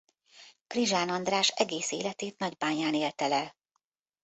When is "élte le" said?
2.93-3.55